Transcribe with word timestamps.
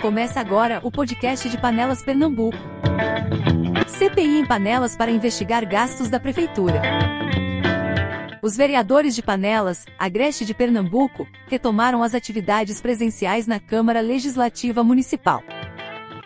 Começa 0.00 0.38
agora 0.38 0.80
o 0.82 0.90
podcast 0.90 1.48
de 1.48 1.56
Panelas 1.56 2.02
Pernambuco. 2.02 2.58
CPI 3.86 4.40
em 4.40 4.46
Panelas 4.46 4.96
para 4.96 5.10
investigar 5.10 5.66
gastos 5.66 6.10
da 6.10 6.20
Prefeitura. 6.20 6.82
Os 8.42 8.56
vereadores 8.56 9.14
de 9.14 9.22
Panelas, 9.22 9.86
Agreste 9.98 10.44
de 10.44 10.52
Pernambuco, 10.52 11.26
retomaram 11.46 12.02
as 12.02 12.14
atividades 12.14 12.82
presenciais 12.82 13.46
na 13.46 13.58
Câmara 13.58 14.02
Legislativa 14.02 14.84
Municipal. 14.84 15.42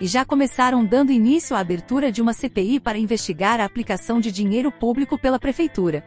E 0.00 0.06
já 0.08 0.24
começaram 0.24 0.84
dando 0.84 1.12
início 1.12 1.54
à 1.54 1.60
abertura 1.60 2.10
de 2.10 2.20
uma 2.20 2.32
CPI 2.32 2.80
para 2.80 2.98
investigar 2.98 3.60
a 3.60 3.64
aplicação 3.64 4.18
de 4.18 4.32
dinheiro 4.32 4.72
público 4.72 5.16
pela 5.16 5.38
Prefeitura. 5.38 6.04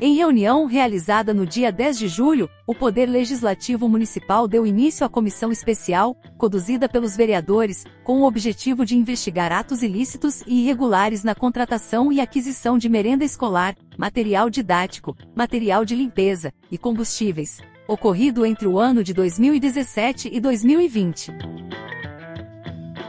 Em 0.00 0.14
reunião 0.14 0.64
realizada 0.66 1.34
no 1.34 1.44
dia 1.44 1.72
10 1.72 1.98
de 1.98 2.06
julho, 2.06 2.48
o 2.64 2.72
Poder 2.72 3.06
Legislativo 3.06 3.88
Municipal 3.88 4.46
deu 4.46 4.64
início 4.64 5.04
à 5.04 5.08
comissão 5.08 5.50
especial, 5.50 6.16
conduzida 6.36 6.88
pelos 6.88 7.16
vereadores, 7.16 7.84
com 8.04 8.20
o 8.20 8.24
objetivo 8.24 8.86
de 8.86 8.96
investigar 8.96 9.50
atos 9.50 9.82
ilícitos 9.82 10.44
e 10.46 10.62
irregulares 10.62 11.24
na 11.24 11.34
contratação 11.34 12.12
e 12.12 12.20
aquisição 12.20 12.78
de 12.78 12.88
merenda 12.88 13.24
escolar, 13.24 13.74
material 13.98 14.48
didático, 14.48 15.16
material 15.34 15.84
de 15.84 15.96
limpeza 15.96 16.52
e 16.70 16.78
combustíveis, 16.78 17.58
ocorrido 17.88 18.46
entre 18.46 18.68
o 18.68 18.78
ano 18.78 19.02
de 19.02 19.12
2017 19.12 20.30
e 20.32 20.38
2020. 20.38 21.32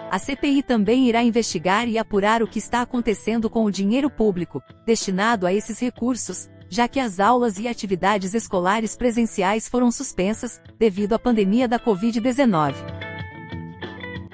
A 0.09 0.17
CPI 0.17 0.63
também 0.63 1.07
irá 1.07 1.21
investigar 1.21 1.87
e 1.87 1.99
apurar 1.99 2.41
o 2.41 2.47
que 2.47 2.57
está 2.57 2.81
acontecendo 2.81 3.47
com 3.47 3.63
o 3.63 3.71
dinheiro 3.71 4.09
público, 4.09 4.59
destinado 4.83 5.45
a 5.45 5.53
esses 5.53 5.79
recursos, 5.79 6.49
já 6.69 6.87
que 6.87 6.99
as 6.99 7.19
aulas 7.19 7.57
e 7.57 7.67
atividades 7.67 8.33
escolares 8.33 8.95
presenciais 8.95 9.67
foram 9.67 9.91
suspensas, 9.91 10.61
devido 10.77 11.13
à 11.13 11.19
pandemia 11.19 11.67
da 11.67 11.79
Covid-19. 11.79 12.75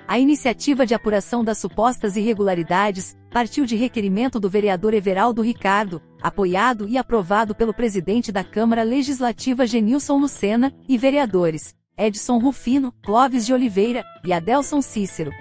A 0.07 0.19
iniciativa 0.19 0.85
de 0.85 0.93
apuração 0.93 1.43
das 1.43 1.57
supostas 1.57 2.15
irregularidades 2.15 3.17
partiu 3.31 3.65
de 3.65 3.75
requerimento 3.75 4.39
do 4.39 4.49
vereador 4.49 4.93
Everaldo 4.93 5.41
Ricardo, 5.41 6.01
apoiado 6.21 6.87
e 6.87 6.97
aprovado 6.97 7.55
pelo 7.55 7.73
presidente 7.73 8.31
da 8.31 8.43
Câmara 8.43 8.83
Legislativa 8.83 9.65
Genilson 9.65 10.17
Lucena, 10.17 10.71
e 10.87 10.97
vereadores 10.97 11.73
Edson 11.97 12.37
Rufino, 12.37 12.93
Clóvis 13.03 13.45
de 13.45 13.53
Oliveira 13.53 14.03
e 14.23 14.33
Adelson 14.33 14.81
Cícero. 14.81 15.31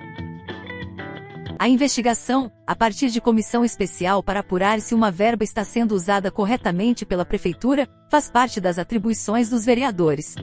A 1.58 1.69
investigação, 1.69 2.50
a 2.66 2.74
partir 2.74 3.08
de 3.08 3.20
comissão 3.20 3.64
especial 3.64 4.22
para 4.22 4.41
apurar 4.41 4.80
se 4.80 4.94
uma 4.94 5.10
verba 5.10 5.44
está 5.44 5.64
sendo 5.64 5.92
usada 5.94 6.30
corretamente 6.30 7.06
pela 7.06 7.24
Prefeitura, 7.24 7.88
faz 8.11 8.28
parte 8.30 8.61
das 8.61 8.78
atribuições 8.78 9.48
dos 9.48 9.64
vereadores. 9.64 10.34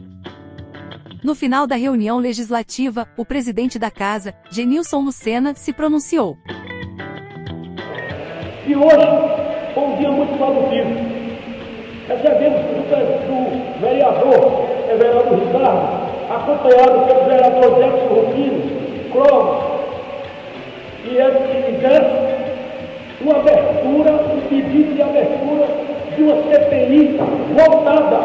No 1.24 1.36
final 1.36 1.68
da 1.68 1.76
reunião 1.76 2.18
legislativa, 2.18 3.08
o 3.18 3.26
presidente 3.26 3.78
da 3.78 3.92
Casa, 3.92 4.34
Genilson 4.50 5.02
Lucena, 5.02 5.54
se 5.54 5.74
pronunciou. 5.74 6.38
E 8.66 8.76
hoje 8.76 9.74
foi 9.74 9.84
um 9.84 9.98
dia 9.98 10.12
muito 10.12 10.38
produtivo. 10.38 11.22
Recebemos 12.08 12.62
do, 12.62 13.82
vereador 13.82 14.70
Everaldo 14.90 15.36
Ricardo, 15.36 16.34
acompanhado 16.34 17.06
pelo 17.06 17.26
vereador 17.26 17.84
Edson 17.84 18.08
Rufino, 18.14 19.12
Clóvis, 19.12 19.71
que 21.04 21.16
ele 21.16 21.64
fizesse 21.64 22.42
uma 23.22 23.36
abertura, 23.38 24.12
um 24.14 24.42
pedido 24.50 24.96
de 24.96 25.02
abertura 25.02 25.68
de 26.16 26.24
uma 26.24 26.36
CPI 26.44 27.20
voltada 27.56 28.20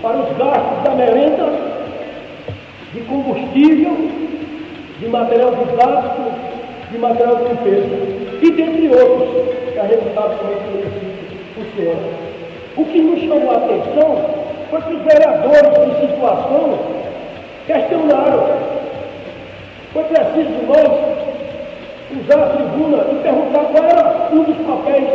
para 0.00 0.16
os 0.16 0.36
gastos 0.36 0.82
da 0.84 0.90
merenda, 0.94 1.52
de 2.92 3.00
combustível, 3.02 3.96
de 4.98 5.08
material 5.08 5.54
didático, 5.54 6.22
de 6.90 6.98
material 6.98 7.36
de 7.36 7.44
limpeza, 7.44 8.18
e 8.40 8.50
dentre 8.52 8.88
outros, 8.88 9.28
que 9.72 9.78
a 9.78 9.84
como 9.84 10.52
é 10.52 10.56
que 10.56 11.38
funciona. 11.54 12.28
O 12.76 12.84
que 12.84 13.00
nos 13.00 13.20
chamou 13.20 13.50
a 13.50 13.56
atenção 13.56 14.24
foi 14.70 14.82
que 14.82 14.94
os 14.94 15.02
vereadores 15.02 16.00
de 16.00 16.06
situação 16.06 16.78
questionaram. 17.66 18.46
Foi 19.92 20.04
preciso 20.04 20.66
nós 20.66 21.07
usar 22.10 22.42
a 22.42 22.46
tribuna 22.50 23.04
e 23.12 23.22
perguntar 23.22 23.64
qual 23.64 23.84
era 23.84 24.28
um 24.32 24.42
dos 24.44 24.56
papéis 24.66 25.08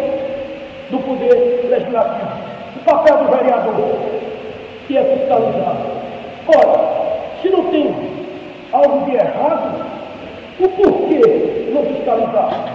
do 0.91 0.99
Poder 0.99 1.67
Legislativo. 1.69 2.31
O 2.75 2.79
papel 2.85 3.17
do 3.17 3.31
vereador, 3.31 3.97
que 4.87 4.97
é 4.97 5.03
fiscalizar. 5.03 5.77
Ora, 6.47 7.39
se 7.41 7.49
não 7.49 7.63
tem 7.65 7.95
algo 8.71 9.05
de 9.05 9.15
errado, 9.15 9.85
o 10.59 10.69
porquê 10.69 11.71
não 11.73 11.85
fiscalizar? 11.85 12.65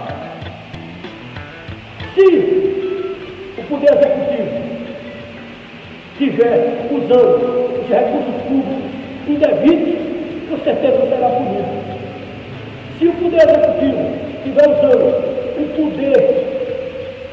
Se 2.15 2.25
o 3.57 3.63
Poder 3.69 3.91
Executivo 3.93 4.69
estiver 6.13 6.89
usando 6.91 7.81
os 7.81 7.87
recursos 7.87 8.41
públicos 8.47 8.89
indevidos, 9.27 10.49
com 10.49 10.57
certeza 10.63 11.07
será 11.07 11.29
punido. 11.29 12.08
Se 12.99 13.07
o 13.07 13.13
Poder 13.13 13.47
Executivo 13.47 13.97
estiver 14.35 14.67
usando 14.67 15.07
o 15.57 15.63
poder 15.73 16.19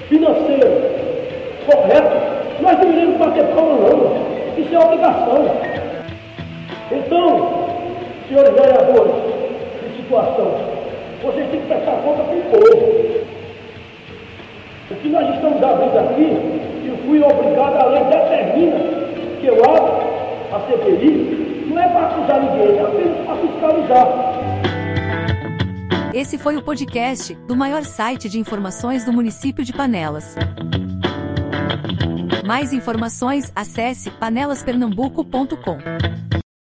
financeiro 0.09 0.71
correto, 1.66 2.16
nós 2.60 2.78
não 2.78 2.93
iremos 2.93 3.16
bater 3.16 3.44
palma 3.47 3.75
não. 3.75 4.27
Isso 4.56 4.72
é 4.72 4.78
obrigação. 4.78 5.44
Então, 6.93 7.66
senhores 8.28 8.54
vereadores 8.54 9.12
de 9.82 9.97
situação, 9.97 10.54
vocês 11.25 11.50
têm 11.50 11.60
que 11.60 11.66
prestar 11.66 11.97
conta 11.97 12.22
com 12.22 12.37
o 12.37 12.43
povo. 12.43 13.27
O 14.88 14.94
que 14.94 15.09
nós 15.09 15.34
estamos 15.34 15.60
abrindo 15.60 15.98
aqui, 15.98 16.87
eu 16.87 16.97
fui 17.09 17.21
obrigado, 17.21 17.77
a 17.77 17.87
lei 17.87 18.04
determina 18.04 18.78
que 19.41 19.47
eu 19.48 19.56
abra 19.65 20.06
a 20.53 20.60
CPI, 20.60 21.66
não 21.66 21.83
é 21.83 21.88
para 21.88 22.06
acusar 22.06 22.41
ninguém, 22.41 22.78
é 22.78 22.83
apenas 22.83 23.27
para 23.27 23.34
fiscalizar. 23.34 24.35
Esse 26.16 26.38
foi 26.38 26.56
o 26.56 26.62
podcast 26.62 27.34
do 27.47 27.54
maior 27.54 27.84
site 27.84 28.27
de 28.27 28.38
informações 28.38 29.04
do 29.04 29.12
município 29.12 29.62
de 29.62 29.71
Panelas. 29.71 30.34
Mais 32.43 32.72
informações, 32.72 33.53
acesse 33.54 34.10
panelaspernambuco.com. 34.12 35.77